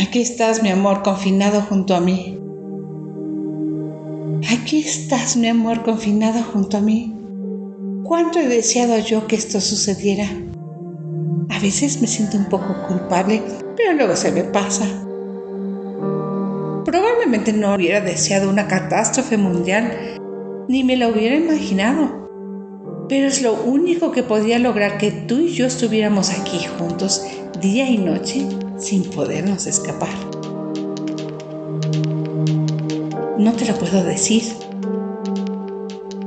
[0.00, 2.38] Aquí estás, mi amor, confinado junto a mí.
[4.50, 7.14] Aquí estás, mi amor, confinado junto a mí.
[8.04, 10.26] ¿Cuánto he deseado yo que esto sucediera?
[11.50, 13.42] A veces me siento un poco culpable,
[13.76, 14.86] pero luego se me pasa.
[16.84, 20.16] Probablemente no hubiera deseado una catástrofe mundial,
[20.68, 22.17] ni me la hubiera imaginado.
[23.08, 27.22] Pero es lo único que podía lograr que tú y yo estuviéramos aquí juntos
[27.60, 28.46] día y noche
[28.78, 30.14] sin podernos escapar.
[33.38, 34.42] No te lo puedo decir,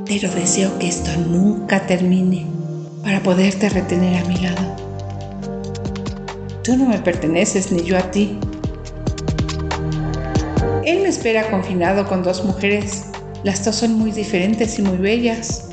[0.06, 2.46] pero deseo que esto nunca termine
[3.02, 4.76] para poderte retener a mi lado.
[6.64, 8.38] Tú no me perteneces ni yo a ti.
[10.84, 13.06] Él me espera confinado con dos mujeres.
[13.44, 15.71] Las dos son muy diferentes y muy bellas.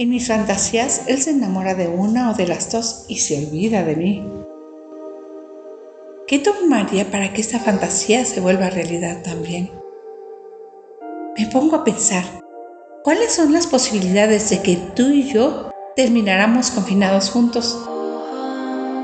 [0.00, 3.82] En mis fantasías, él se enamora de una o de las dos y se olvida
[3.82, 4.24] de mí.
[6.28, 9.72] ¿Qué tomaría para que esta fantasía se vuelva realidad también?
[11.36, 12.22] Me pongo a pensar,
[13.02, 17.76] ¿cuáles son las posibilidades de que tú y yo termináramos confinados juntos?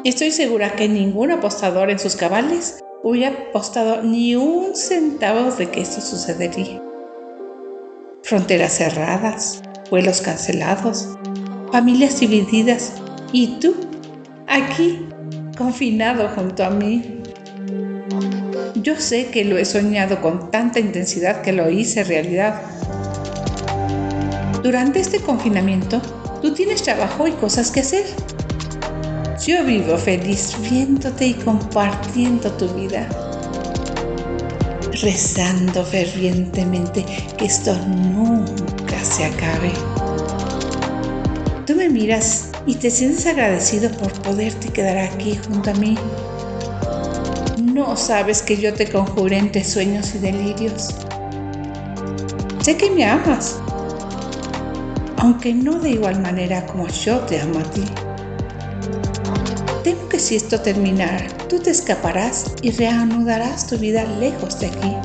[0.05, 5.81] Estoy segura que ningún apostador en sus cabales hubiera apostado ni un centavo de que
[5.81, 6.81] esto sucedería.
[8.23, 9.61] Fronteras cerradas,
[9.95, 11.11] vuelos cancelados,
[11.71, 12.95] familias divididas
[13.33, 13.77] y tú,
[14.49, 15.07] aquí,
[15.57, 17.23] confinado junto a mí.
[18.75, 22.61] Yo sé que lo he soñado con tanta intensidad que lo hice realidad.
[24.65, 26.03] Durante este confinamiento,
[26.43, 28.05] tú tienes trabajo y cosas que hacer.
[29.47, 33.09] Yo vivo feliz viéndote y compartiendo tu vida,
[35.03, 37.05] rezando fervientemente
[37.37, 39.73] que esto nunca se acabe.
[41.67, 45.97] Tú me miras y te sientes agradecido por poderte quedar aquí junto a mí.
[47.63, 50.95] No sabes que yo te conjuré entre sueños y delirios.
[52.63, 53.59] Sé que me amas,
[55.19, 57.85] aunque no de igual manera como yo te amo a ti.
[60.25, 64.97] Si esto terminara, tú te escaparás y reanudarás tu vida lejos de aquí.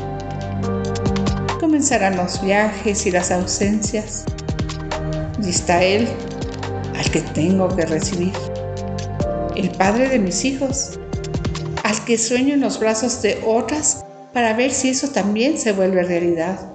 [1.59, 4.24] Comenzarán los viajes y las ausencias.
[5.44, 6.08] Y está Él,
[6.97, 8.31] al que tengo que recibir.
[9.58, 10.97] El padre de mis hijos,
[11.84, 16.02] al que sueño en los brazos de otras para ver si eso también se vuelve
[16.03, 16.74] realidad.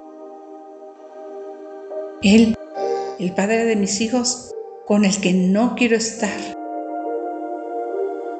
[2.21, 2.55] Él,
[3.17, 4.51] el padre de mis hijos,
[4.85, 6.54] con el que no quiero estar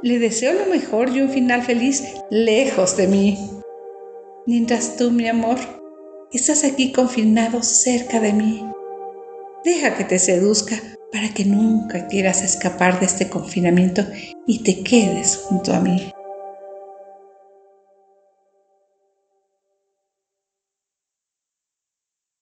[0.02, 3.50] le deseo lo mejor y un final feliz lejos de mí.
[4.46, 5.58] Mientras tú, mi amor,
[6.32, 8.66] estás aquí confinado cerca de mí.
[9.64, 10.76] Deja que te seduzca
[11.12, 14.04] para que nunca quieras escapar de este confinamiento
[14.46, 16.12] y te quedes junto a mí.